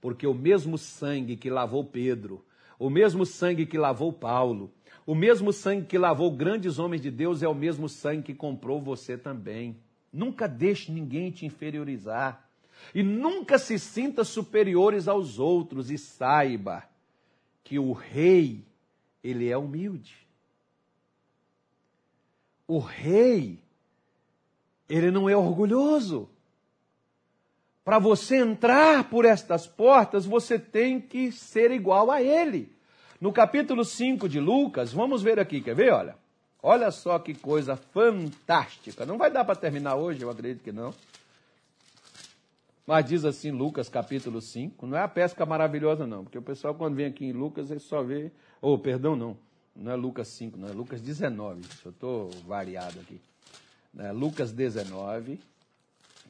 [0.01, 2.43] Porque o mesmo sangue que lavou Pedro,
[2.77, 4.69] o mesmo sangue que lavou Paulo,
[5.05, 8.81] o mesmo sangue que lavou grandes homens de Deus é o mesmo sangue que comprou
[8.81, 9.77] você também.
[10.11, 12.49] Nunca deixe ninguém te inferiorizar.
[12.93, 16.83] E nunca se sinta superiores aos outros e saiba
[17.63, 18.63] que o rei,
[19.23, 20.15] ele é humilde.
[22.67, 23.59] O rei,
[24.89, 26.29] ele não é orgulhoso.
[27.83, 32.71] Para você entrar por estas portas, você tem que ser igual a ele.
[33.19, 35.91] No capítulo 5 de Lucas, vamos ver aqui, quer ver?
[35.91, 36.15] Olha.
[36.65, 39.05] Olha só que coisa fantástica.
[39.05, 40.93] Não vai dar para terminar hoje, eu acredito que não.
[42.85, 46.75] Mas diz assim Lucas capítulo 5, não é a pesca maravilhosa não, porque o pessoal
[46.75, 49.37] quando vem aqui em Lucas, ele só vê, ou oh, perdão, não,
[49.75, 53.21] não é Lucas 5, não é Lucas 19, eu estou variado aqui.
[53.97, 55.39] É Lucas 19,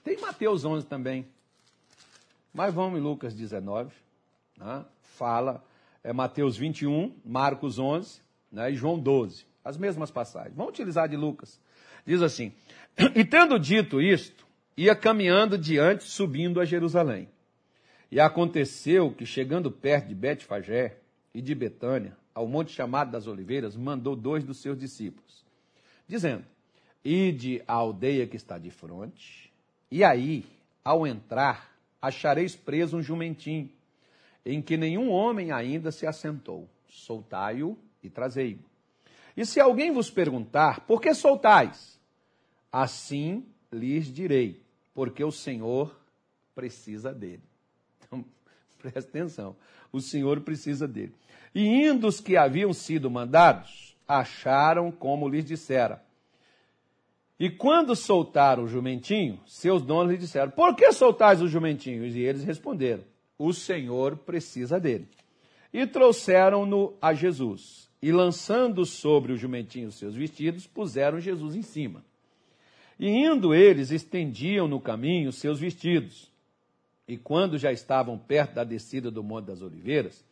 [0.04, 1.26] tem Mateus 11 também,
[2.54, 3.92] mas vamos em Lucas 19,
[4.58, 4.86] né?
[5.02, 5.64] fala,
[6.04, 8.72] é Mateus 21, Marcos 11 né?
[8.72, 10.56] e João 12, as mesmas passagens.
[10.56, 11.60] Vamos utilizar de Lucas.
[12.06, 12.54] Diz assim,
[13.16, 14.43] e tendo dito isto,
[14.76, 17.30] ia caminhando diante, subindo a Jerusalém.
[18.12, 20.98] E aconteceu que, chegando perto de Betfagé
[21.34, 25.46] e de Betânia, ao monte chamado das Oliveiras, mandou dois dos seus discípulos,
[26.08, 26.44] dizendo:
[27.04, 29.52] Ide à aldeia que está de fronte,
[29.90, 30.46] e aí,
[30.84, 33.70] ao entrar, achareis preso um jumentinho,
[34.46, 36.68] em que nenhum homem ainda se assentou.
[36.88, 38.60] Soltai-o e trazei-o.
[39.36, 42.00] E se alguém vos perguntar, por que soltais?
[42.72, 44.63] Assim lhes direi:
[44.94, 45.96] porque o Senhor
[46.54, 47.44] precisa dele.
[48.06, 48.26] Então,
[48.78, 49.56] presta atenção.
[49.92, 51.16] O Senhor precisa dele.
[51.56, 56.04] E indo os que haviam sido mandados, acharam como lhes dissera.
[57.40, 62.16] E quando soltaram o jumentinho, seus donos lhe disseram: Por que soltais os jumentinhos?
[62.16, 63.04] E eles responderam:
[63.38, 65.08] O Senhor precisa dele.
[65.74, 67.90] E trouxeram-no a Jesus.
[68.02, 72.04] E lançando sobre o jumentinho seus vestidos, puseram Jesus em cima.
[73.00, 76.32] E indo eles, estendiam no caminho seus vestidos.
[77.08, 80.24] E quando já estavam perto da descida do Monte das Oliveiras,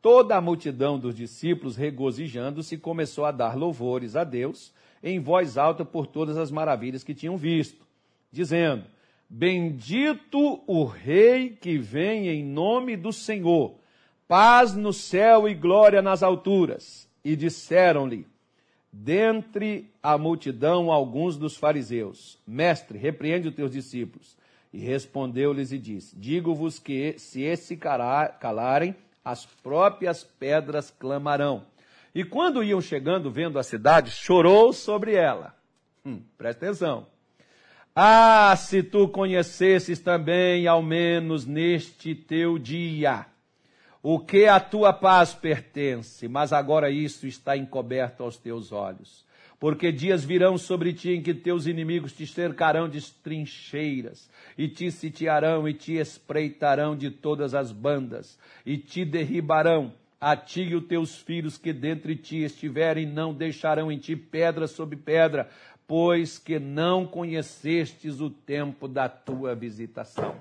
[0.00, 4.72] toda a multidão dos discípulos, regozijando-se, começou a dar louvores a Deus
[5.02, 7.84] em voz alta por todas as maravilhas que tinham visto,
[8.30, 8.84] dizendo:
[9.28, 13.74] Bendito o Rei que vem em nome do Senhor,
[14.28, 17.08] paz no céu e glória nas alturas.
[17.24, 18.26] E disseram-lhe:
[18.92, 24.36] dentre a multidão alguns dos fariseus: Mestre, repreende os teus discípulos.
[24.72, 31.64] E respondeu-lhes e disse: Digo-vos que, se esse calarem, as próprias pedras clamarão.
[32.14, 35.54] E quando iam chegando, vendo a cidade, chorou sobre ela.
[36.04, 37.06] Hum, presta atenção.
[37.94, 43.26] Ah, se tu conhecesses também, ao menos neste teu dia,
[44.02, 49.24] o que a tua paz pertence, mas agora isso está encoberto aos teus olhos.
[49.60, 54.90] Porque dias virão sobre ti em que teus inimigos te cercarão de trincheiras, e te
[54.90, 58.36] sitiarão e te espreitarão de todas as bandas,
[58.66, 63.90] e te derribarão, a ti e os teus filhos que dentre ti estiverem, não deixarão
[63.90, 65.48] em ti pedra sobre pedra,
[65.86, 70.34] pois que não conhecestes o tempo da tua visitação.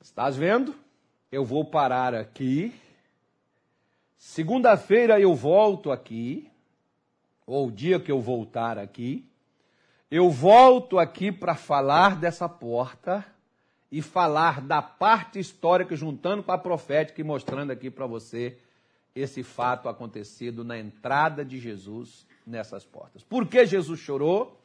[0.00, 0.74] Estás vendo?
[1.32, 2.74] Eu vou parar aqui.
[4.18, 6.48] Segunda-feira eu volto aqui,
[7.46, 9.26] ou o dia que eu voltar aqui,
[10.10, 13.24] eu volto aqui para falar dessa porta
[13.90, 18.58] e falar da parte histórica, juntando com a profética e mostrando aqui para você
[19.14, 23.22] esse fato acontecido na entrada de Jesus nessas portas.
[23.22, 24.61] Por que Jesus chorou?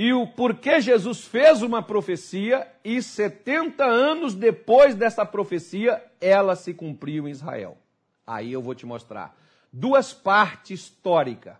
[0.00, 6.72] E o porquê Jesus fez uma profecia e 70 anos depois dessa profecia ela se
[6.72, 7.76] cumpriu em Israel.
[8.24, 9.36] Aí eu vou te mostrar
[9.72, 11.56] duas partes históricas.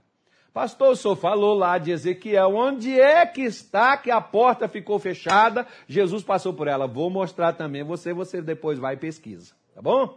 [0.54, 5.00] Pastor, o senhor falou lá de Ezequiel, onde é que está que a porta ficou
[5.00, 5.66] fechada?
[5.88, 6.86] Jesus passou por ela.
[6.86, 10.16] Vou mostrar também você, você depois vai e pesquisa, tá bom?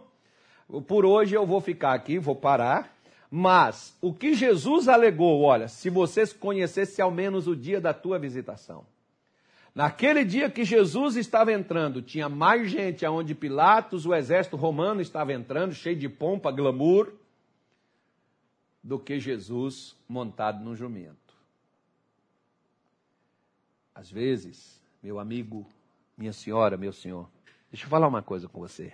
[0.86, 3.01] Por hoje eu vou ficar aqui, vou parar
[3.34, 8.18] mas o que Jesus alegou, olha, se vocês conhecessem ao menos o dia da tua
[8.18, 8.84] visitação.
[9.74, 15.32] Naquele dia que Jesus estava entrando, tinha mais gente aonde Pilatos, o exército romano, estava
[15.32, 17.10] entrando, cheio de pompa, glamour,
[18.84, 21.16] do que Jesus montado num jumento.
[23.94, 25.66] Às vezes, meu amigo,
[26.18, 27.26] minha senhora, meu senhor,
[27.70, 28.92] deixa eu falar uma coisa com você.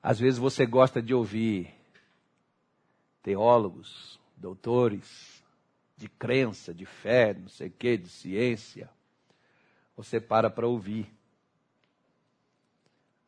[0.00, 1.81] Às vezes você gosta de ouvir
[3.22, 5.42] teólogos, doutores,
[5.96, 8.90] de crença, de fé, não sei o quê, de ciência.
[9.96, 11.06] Você para para ouvir.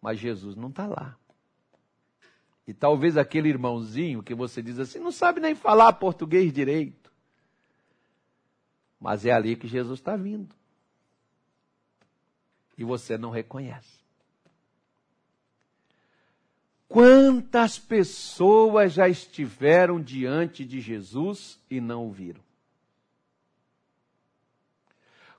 [0.02, 1.16] Mas Jesus não está lá.
[2.66, 7.12] E talvez aquele irmãozinho que você diz assim, não sabe nem falar português direito.
[8.98, 10.54] Mas é ali que Jesus está vindo.
[12.76, 14.03] E você não reconhece.
[16.88, 22.42] Quantas pessoas já estiveram diante de Jesus e não o viram?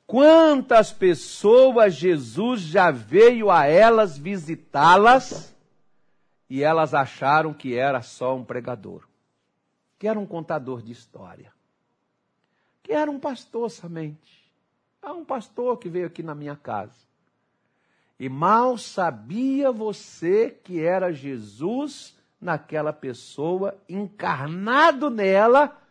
[0.07, 5.55] Quantas pessoas Jesus já veio a elas visitá-las
[6.49, 9.07] e elas acharam que era só um pregador,
[9.97, 11.51] que era um contador de história,
[12.83, 14.45] que era um pastor somente.
[15.03, 17.05] Um pastor que veio aqui na minha casa.
[18.19, 25.81] E mal sabia você que era Jesus naquela pessoa, encarnado nela,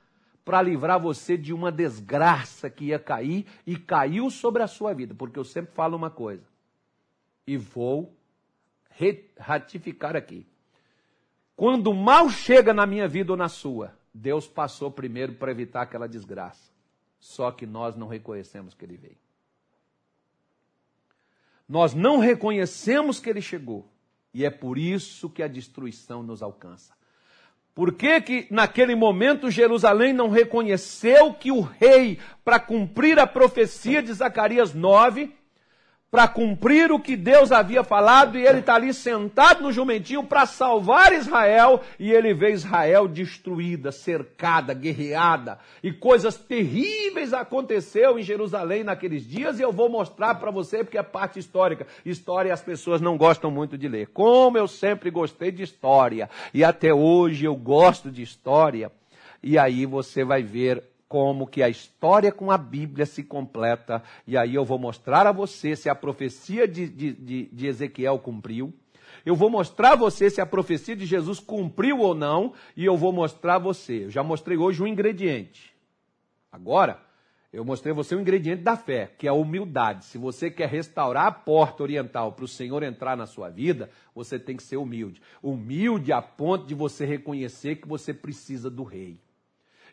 [0.44, 5.14] para livrar você de uma desgraça que ia cair e caiu sobre a sua vida.
[5.14, 6.44] Porque eu sempre falo uma coisa,
[7.46, 8.14] e vou
[9.38, 10.46] ratificar aqui.
[11.56, 15.82] Quando o mal chega na minha vida ou na sua, Deus passou primeiro para evitar
[15.82, 16.72] aquela desgraça.
[17.18, 19.23] Só que nós não reconhecemos que ele veio
[21.68, 23.88] nós não reconhecemos que ele chegou.
[24.32, 26.92] E é por isso que a destruição nos alcança.
[27.74, 34.02] Por que, que naquele momento Jerusalém não reconheceu que o rei, para cumprir a profecia
[34.02, 35.34] de Zacarias 9,
[36.14, 40.46] para cumprir o que Deus havia falado, e ele está ali sentado no jumentinho para
[40.46, 48.84] salvar Israel, e ele vê Israel destruída, cercada, guerreada, e coisas terríveis aconteceu em Jerusalém
[48.84, 51.84] naqueles dias, e eu vou mostrar para você porque é parte histórica.
[52.06, 54.06] História as pessoas não gostam muito de ler.
[54.14, 58.92] Como eu sempre gostei de história, e até hoje eu gosto de história,
[59.42, 64.36] e aí você vai ver como que a história com a Bíblia se completa, e
[64.36, 68.74] aí eu vou mostrar a você se a profecia de, de, de, Ezequiel cumpriu,
[69.24, 72.96] eu vou mostrar a você se a profecia de Jesus cumpriu ou não, e eu
[72.96, 74.06] vou mostrar a você.
[74.06, 75.72] Eu já mostrei hoje um ingrediente.
[76.50, 77.00] Agora,
[77.52, 80.06] eu mostrei a você o um ingrediente da fé, que é a humildade.
[80.06, 84.36] Se você quer restaurar a porta oriental para o Senhor entrar na sua vida, você
[84.36, 85.22] tem que ser humilde.
[85.40, 89.20] Humilde a ponto de você reconhecer que você precisa do rei.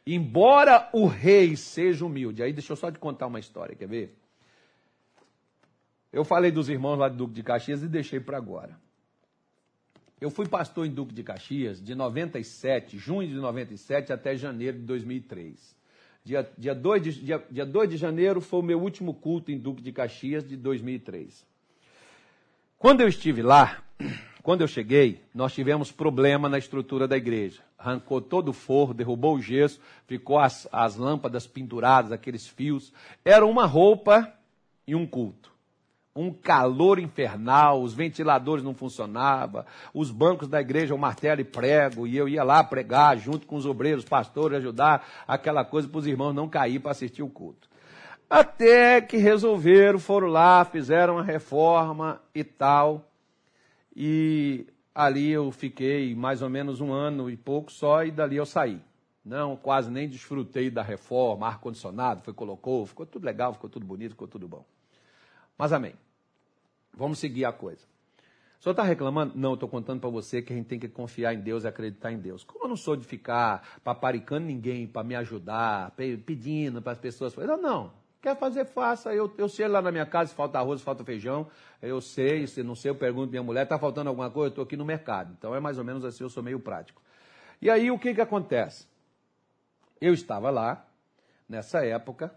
[0.06, 4.18] Embora o rei seja humilde, aí deixa eu só te contar uma história, quer ver?
[6.12, 8.78] Eu falei dos irmãos lá de Duque de Caxias e deixei para agora.
[10.20, 14.84] Eu fui pastor em Duque de Caxias de 97, junho de 97 até janeiro de
[14.86, 15.76] 2003.
[16.24, 19.58] Dia, dia, 2 de, dia, dia 2 de janeiro foi o meu último culto em
[19.58, 21.46] Duque de Caxias de 2003.
[22.78, 23.84] Quando eu estive lá,
[24.44, 27.62] quando eu cheguei, nós tivemos problema na estrutura da igreja.
[27.78, 32.92] Arrancou todo o forro, derrubou o gesso, ficou as, as lâmpadas penduradas, aqueles fios.
[33.24, 34.32] Era uma roupa
[34.88, 35.52] e um culto.
[36.14, 42.06] Um calor infernal, os ventiladores não funcionavam, os bancos da igreja, o martelo e prego,
[42.06, 46.08] e eu ia lá pregar junto com os obreiros, pastores, ajudar aquela coisa para os
[46.08, 47.70] irmãos não cair para assistir o culto.
[48.30, 53.11] Até que resolveram, foram lá, fizeram a reforma e tal.
[53.96, 58.46] E ali eu fiquei mais ou menos um ano e pouco só, e dali eu
[58.46, 58.82] saí.
[59.24, 64.12] Não, quase nem desfrutei da reforma, ar-condicionado, foi, colocou, ficou tudo legal, ficou tudo bonito,
[64.12, 64.66] ficou tudo bom.
[65.58, 65.94] Mas amém.
[66.94, 67.86] Vamos seguir a coisa.
[68.60, 69.34] O senhor está reclamando?
[69.36, 72.12] Não, estou contando para você que a gente tem que confiar em Deus e acreditar
[72.12, 72.44] em Deus.
[72.44, 75.92] Como eu não sou de ficar paparicando ninguém para me ajudar,
[76.26, 77.36] pedindo para as pessoas.
[77.36, 78.01] Não, não.
[78.22, 79.14] Quer fazer, faça.
[79.14, 81.50] Eu, eu sei lá na minha casa se falta arroz, se falta feijão.
[81.82, 84.48] Eu sei, se não sei, eu pergunto minha mulher, está faltando alguma coisa?
[84.48, 85.34] Eu estou aqui no mercado.
[85.38, 87.02] Então é mais ou menos assim, eu sou meio prático.
[87.60, 88.88] E aí o que, que acontece?
[90.00, 90.86] Eu estava lá,
[91.50, 92.34] nessa época,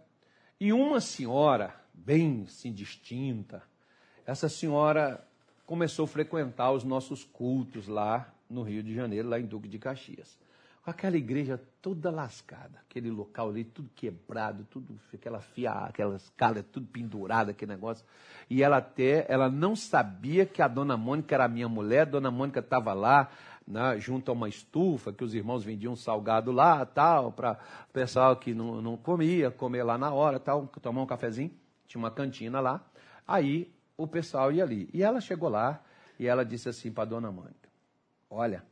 [0.59, 3.63] e uma senhora, bem assim, distinta,
[4.27, 5.27] essa senhora
[5.67, 9.79] começou a frequentar os nossos cultos lá no Rio de Janeiro, lá em Duque de
[9.79, 10.39] Caxias
[10.85, 16.63] com aquela igreja toda lascada, aquele local ali tudo quebrado, tudo aquela fia, aquela escala
[16.63, 18.05] tudo pendurada, aquele negócio.
[18.51, 22.31] E ela até, ela não sabia que a dona Mônica era minha mulher, a dona
[22.31, 23.31] Mônica estava lá,
[23.67, 27.59] né, junto a uma estufa, que os irmãos vendiam salgado lá, tal, para
[27.89, 31.51] o pessoal que não, não comia, comer lá na hora, tal, tomar um cafezinho.
[31.87, 32.85] tinha uma cantina lá.
[33.27, 34.91] Aí o pessoal ia ali.
[34.93, 35.83] E ela chegou lá
[36.19, 37.71] e ela disse assim para a dona Mônica:
[38.29, 38.63] Olha,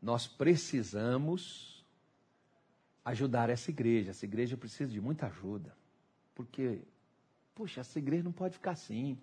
[0.00, 1.84] nós precisamos
[3.04, 4.10] ajudar essa igreja.
[4.10, 5.74] Essa igreja precisa de muita ajuda.
[6.34, 6.80] Porque,
[7.54, 9.18] puxa, essa igreja não pode ficar assim.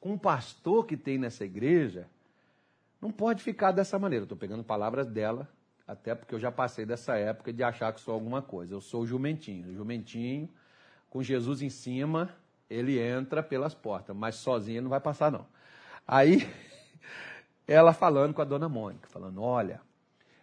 [0.00, 2.08] Com o pastor que tem nessa igreja,
[3.00, 4.24] não pode ficar dessa maneira.
[4.24, 5.48] Estou pegando palavras dela,
[5.86, 8.74] até porque eu já passei dessa época de achar que sou alguma coisa.
[8.74, 9.70] Eu sou o jumentinho.
[9.70, 10.48] O jumentinho,
[11.08, 12.34] com Jesus em cima,
[12.68, 15.46] ele entra pelas portas, mas sozinho ele não vai passar, não.
[16.06, 16.48] Aí,
[17.68, 19.80] ela falando com a dona Mônica, falando: Olha,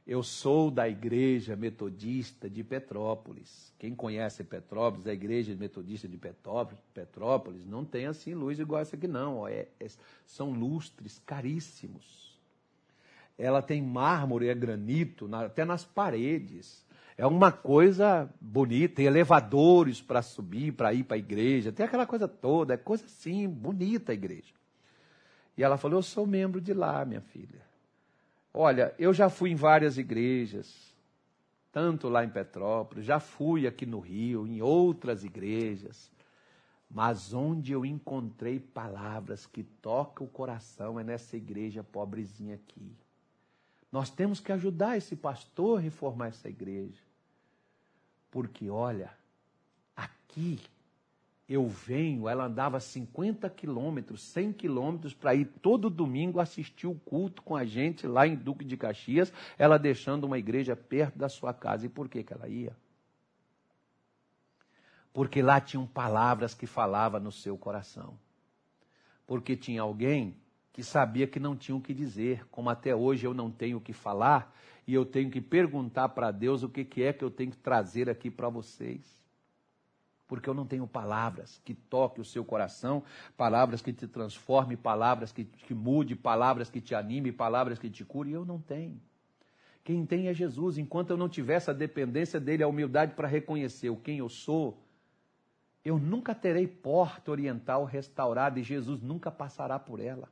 [0.10, 3.72] eu sou da igreja metodista de Petrópolis.
[3.78, 9.07] Quem conhece Petrópolis, a igreja metodista de Petrópolis, não tem assim luz igual essa aqui,
[9.07, 9.47] não.
[9.47, 9.88] É, é,
[10.26, 12.36] são lustres caríssimos.
[13.38, 16.84] Ela tem mármore, é granito, na, até nas paredes.
[17.16, 22.07] É uma coisa bonita, tem elevadores para subir, para ir para a igreja, tem aquela
[22.07, 24.55] coisa toda, é coisa assim, bonita a igreja.
[25.55, 27.69] E ela falou: Eu sou membro de lá, minha filha.
[28.62, 30.93] Olha, eu já fui em várias igrejas,
[31.72, 36.12] tanto lá em Petrópolis, já fui aqui no Rio, em outras igrejas,
[36.91, 42.91] mas onde eu encontrei palavras que tocam o coração é nessa igreja pobrezinha aqui.
[43.89, 47.01] Nós temos que ajudar esse pastor a reformar essa igreja.
[48.30, 49.10] Porque, olha,
[49.95, 50.60] aqui
[51.50, 57.41] eu venho, ela andava 50 quilômetros, 100 quilômetros para ir todo domingo assistir o culto
[57.41, 61.52] com a gente lá em Duque de Caxias, ela deixando uma igreja perto da sua
[61.52, 61.88] casa.
[61.88, 62.78] E por que, que ela ia?
[65.12, 68.16] Porque lá tinham palavras que falava no seu coração.
[69.26, 70.38] Porque tinha alguém
[70.72, 73.82] que sabia que não tinha o que dizer, como até hoje eu não tenho o
[73.82, 77.32] que falar, e eu tenho que perguntar para Deus o que, que é que eu
[77.32, 79.20] tenho que trazer aqui para vocês.
[80.30, 83.04] Porque eu não tenho palavras que toquem o seu coração,
[83.36, 88.06] palavras que te transforme, palavras que, que mude, palavras que te anime, palavras que te
[88.06, 89.02] cure, eu não tenho.
[89.84, 90.78] Quem tem é Jesus.
[90.78, 94.82] Enquanto eu não tiver essa dependência dele, a humildade para reconhecer o quem eu sou,
[95.84, 100.30] eu nunca terei porta oriental restaurada e Jesus nunca passará por ela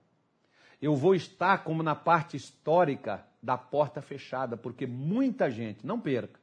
[0.82, 6.40] eu vou estar como na parte histórica da porta fechada, porque muita gente, não perca,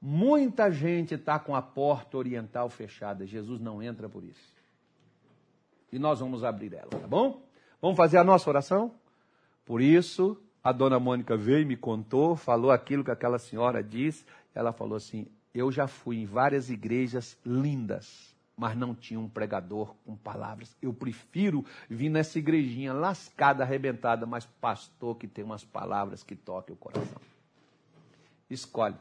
[0.00, 3.26] muita gente está com a porta oriental fechada.
[3.26, 4.54] Jesus não entra por isso.
[5.92, 7.42] E nós vamos abrir ela, tá bom?
[7.80, 8.92] Vamos fazer a nossa oração?
[9.64, 14.24] Por isso, a dona Mônica veio e me contou, falou aquilo que aquela senhora disse.
[14.54, 19.94] Ela falou assim: Eu já fui em várias igrejas lindas mas não tinha um pregador
[20.04, 20.76] com palavras.
[20.82, 26.74] Eu prefiro vir nessa igrejinha lascada, arrebentada, mas pastor que tem umas palavras que toquem
[26.74, 27.20] o coração.
[28.50, 28.96] Escolhe.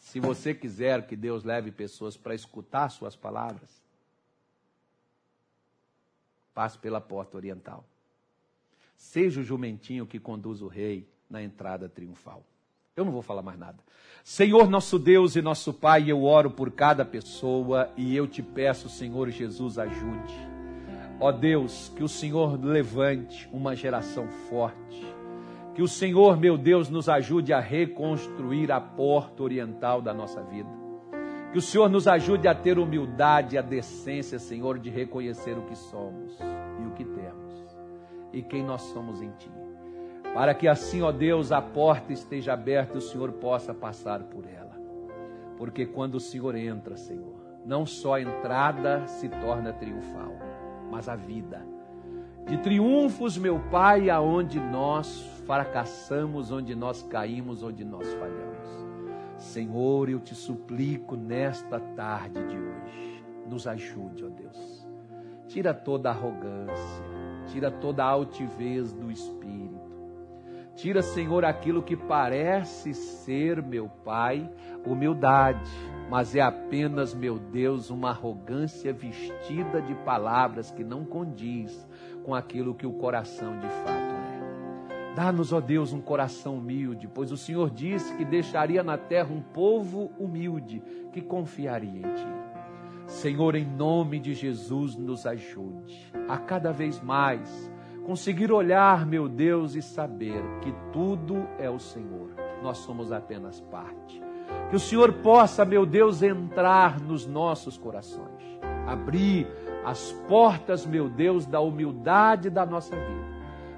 [0.00, 3.80] Se você quiser que Deus leve pessoas para escutar suas palavras,
[6.54, 7.84] passe pela porta oriental.
[8.96, 12.42] Seja o jumentinho que conduz o rei na entrada triunfal.
[12.96, 13.78] Eu não vou falar mais nada.
[14.24, 18.88] Senhor nosso Deus e nosso Pai, eu oro por cada pessoa e eu te peço,
[18.88, 20.34] Senhor Jesus, ajude.
[21.20, 25.19] Ó Deus, que o Senhor levante uma geração forte.
[25.74, 30.70] Que o Senhor, meu Deus, nos ajude a reconstruir a porta oriental da nossa vida.
[31.52, 35.62] Que o Senhor nos ajude a ter humildade e a decência, Senhor, de reconhecer o
[35.62, 36.38] que somos
[36.80, 37.40] e o que temos
[38.32, 39.50] e quem nós somos em Ti
[40.34, 44.44] para que assim, ó Deus, a porta esteja aberta e o Senhor possa passar por
[44.46, 44.78] ela.
[45.56, 47.34] Porque quando o Senhor entra, Senhor,
[47.66, 50.32] não só a entrada se torna triunfal,
[50.90, 51.66] mas a vida.
[52.46, 58.68] De triunfos, meu Pai, aonde nós fracassamos, onde nós caímos, onde nós falhamos.
[59.36, 64.88] Senhor, eu te suplico nesta tarde de hoje, nos ajude, ó Deus.
[65.48, 67.04] Tira toda a arrogância,
[67.48, 69.50] tira toda a altivez do espírito
[70.80, 74.50] Tira, Senhor, aquilo que parece ser, meu Pai,
[74.86, 75.70] humildade,
[76.08, 81.86] mas é apenas, meu Deus, uma arrogância vestida de palavras que não condiz
[82.24, 84.09] com aquilo que o coração de fato.
[85.14, 89.40] Dá-nos, ó Deus, um coração humilde, pois o Senhor disse que deixaria na terra um
[89.40, 90.82] povo humilde
[91.12, 92.50] que confiaria em Ti.
[93.06, 97.70] Senhor, em nome de Jesus, nos ajude a cada vez mais
[98.06, 102.30] conseguir olhar, meu Deus, e saber que tudo é o Senhor,
[102.62, 104.22] nós somos apenas parte.
[104.68, 109.46] Que o Senhor possa, meu Deus, entrar nos nossos corações, abrir
[109.84, 113.29] as portas, meu Deus, da humildade da nossa vida,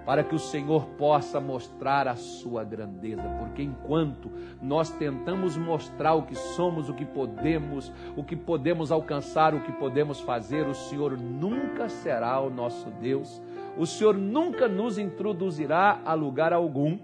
[0.04, 4.30] para que o Senhor possa mostrar a sua grandeza, porque enquanto
[4.60, 9.72] nós tentamos mostrar o que somos, o que podemos, o que podemos alcançar, o que
[9.72, 13.40] podemos fazer, o Senhor nunca será o nosso Deus,
[13.78, 16.98] o Senhor nunca nos introduzirá a lugar algum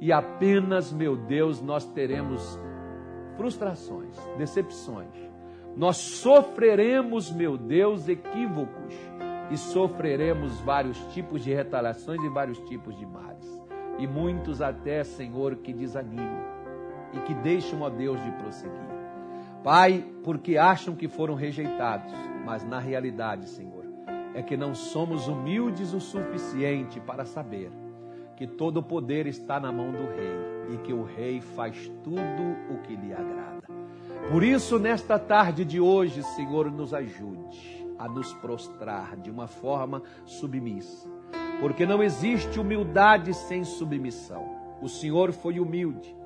[0.00, 2.58] e apenas, meu Deus, nós teremos
[3.36, 5.28] frustrações, decepções.
[5.76, 8.94] Nós sofreremos, meu Deus, equívocos
[9.50, 13.46] e sofreremos vários tipos de retaliações e vários tipos de males.
[13.98, 16.46] E muitos até, Senhor, que desanimam
[17.12, 18.88] e que deixam, ó Deus, de prosseguir.
[19.64, 22.12] Pai, porque acham que foram rejeitados,
[22.44, 23.84] mas na realidade, Senhor,
[24.34, 27.72] é que não somos humildes o suficiente para saber
[28.36, 32.20] que todo o poder está na mão do rei e que o rei faz tudo
[32.70, 33.66] o que lhe agrada.
[34.30, 40.02] Por isso, nesta tarde de hoje, Senhor, nos ajude a nos prostrar de uma forma
[40.24, 41.08] submissa.
[41.60, 44.56] Porque não existe humildade sem submissão.
[44.80, 46.16] O Senhor foi humilde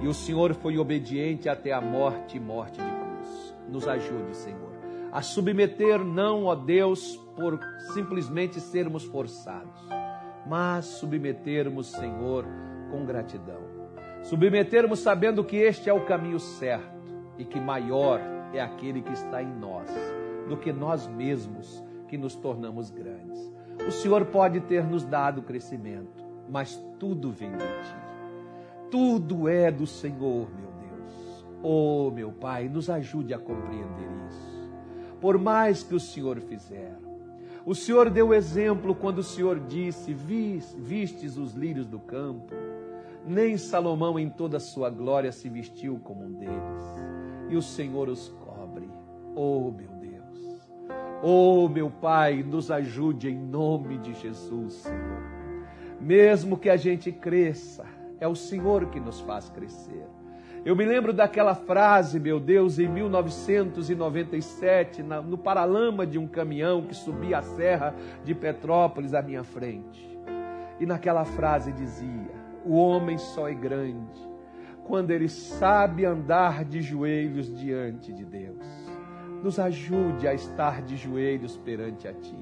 [0.00, 3.54] e o Senhor foi obediente até a morte e morte de cruz.
[3.68, 4.72] Nos ajude, Senhor,
[5.10, 7.58] a submeter não, ó Deus, por
[7.94, 9.80] simplesmente sermos forçados,
[10.46, 12.44] mas submetermos, Senhor,
[12.90, 13.62] com gratidão.
[14.22, 16.92] Submetermos sabendo que este é o caminho certo
[17.38, 18.20] e que maior
[18.52, 19.88] é aquele que está em nós
[20.48, 23.52] do que nós mesmos que nos tornamos grandes.
[23.86, 27.96] O Senhor pode ter nos dado crescimento, mas tudo vem de ti.
[28.90, 31.46] Tudo é do Senhor, meu Deus.
[31.62, 34.70] Oh, meu Pai, nos ajude a compreender isso.
[35.20, 36.98] Por mais que o Senhor fizer,
[37.64, 42.52] o Senhor deu exemplo quando o Senhor disse: Vistes os lírios do campo.
[43.24, 46.82] Nem Salomão, em toda a sua glória, se vestiu como um deles.
[47.48, 48.90] E o Senhor os cobre.
[49.36, 49.91] Oh, meu
[51.24, 55.22] Oh, meu Pai, nos ajude em nome de Jesus, Senhor.
[56.00, 57.84] Mesmo que a gente cresça,
[58.18, 60.04] é o Senhor que nos faz crescer.
[60.64, 66.94] Eu me lembro daquela frase, meu Deus, em 1997, no paralama de um caminhão que
[66.94, 67.94] subia a serra
[68.24, 70.18] de Petrópolis à minha frente.
[70.80, 72.32] E naquela frase dizia:
[72.64, 74.32] O homem só é grande
[74.84, 78.81] quando ele sabe andar de joelhos diante de Deus
[79.42, 82.36] nos ajude a estar de joelhos perante a Ti.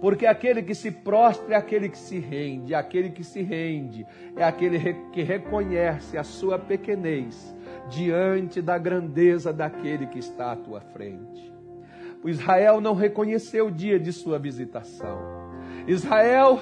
[0.00, 4.06] Porque aquele que se prostra é aquele que se rende, aquele que se rende
[4.36, 7.54] é aquele que reconhece a sua pequenez
[7.88, 11.52] diante da grandeza daquele que está à tua frente.
[12.22, 15.18] O Israel não reconheceu o dia de sua visitação.
[15.86, 16.60] Israel,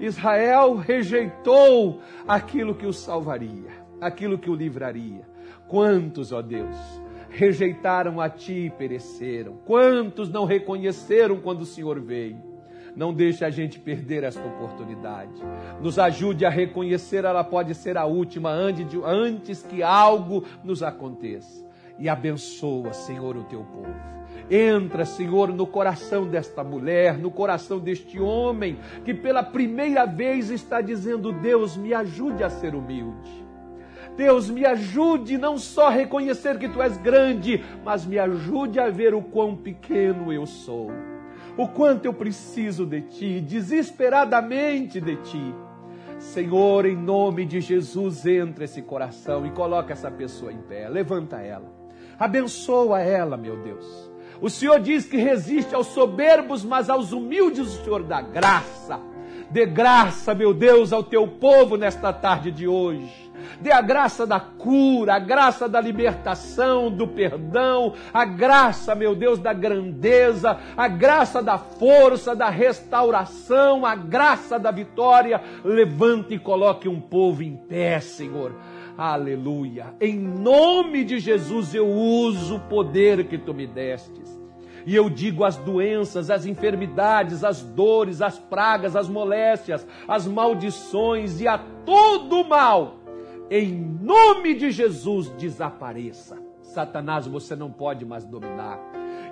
[0.00, 5.26] Israel rejeitou aquilo que o salvaria, aquilo que o livraria.
[5.68, 6.76] Quantos, ó Deus,
[7.36, 9.58] rejeitaram a ti e pereceram?
[9.64, 12.38] Quantos não reconheceram quando o Senhor veio?
[12.96, 15.32] Não deixe a gente perder esta oportunidade.
[15.82, 21.66] Nos ajude a reconhecer, ela pode ser a última antes que algo nos aconteça.
[21.98, 23.94] E abençoa, Senhor, o teu povo.
[24.50, 30.80] Entra, Senhor, no coração desta mulher, no coração deste homem, que pela primeira vez está
[30.80, 33.45] dizendo: Deus, me ajude a ser humilde.
[34.16, 38.88] Deus, me ajude não só a reconhecer que tu és grande, mas me ajude a
[38.88, 40.90] ver o quão pequeno eu sou,
[41.56, 45.54] o quanto eu preciso de ti, desesperadamente de ti.
[46.18, 51.36] Senhor, em nome de Jesus, entra esse coração e coloca essa pessoa em pé, levanta
[51.42, 51.70] ela,
[52.18, 54.10] abençoa ela, meu Deus.
[54.40, 59.00] O Senhor diz que resiste aos soberbos, mas aos humildes o Senhor dá graça.
[59.50, 63.26] Dê graça, meu Deus, ao teu povo nesta tarde de hoje
[63.60, 69.38] dê a graça da cura, a graça da libertação, do perdão, a graça, meu Deus,
[69.38, 75.40] da grandeza, a graça da força, da restauração, a graça da vitória.
[75.64, 78.54] Levante e coloque um povo em pé, Senhor.
[78.96, 79.94] Aleluia.
[80.00, 84.45] Em nome de Jesus eu uso o poder que tu me destes.
[84.86, 91.40] E eu digo as doenças, as enfermidades, as dores, as pragas, as moléstias, as maldições
[91.40, 92.96] e a todo mal
[93.50, 96.36] em nome de Jesus, desapareça.
[96.62, 98.78] Satanás, você não pode mais dominar.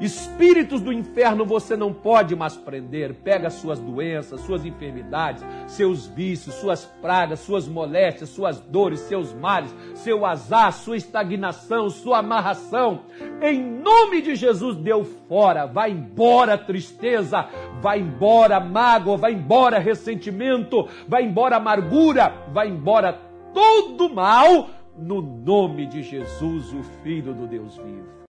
[0.00, 3.14] Espíritos do inferno você não pode mais prender.
[3.14, 9.74] Pega suas doenças, suas enfermidades, seus vícios, suas pragas, suas moléstias, suas dores, seus males,
[9.94, 13.02] seu azar, sua estagnação, sua amarração.
[13.40, 15.66] Em nome de Jesus, deu fora.
[15.66, 17.48] Vai embora tristeza,
[17.80, 23.12] vai embora mágoa, vai embora ressentimento, vai embora amargura, vai embora
[23.52, 28.13] todo mal no nome de Jesus, o Filho do Deus vivo.